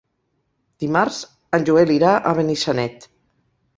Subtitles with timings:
[0.83, 1.19] Dimarts
[1.59, 3.07] en Joel irà a Benissanet.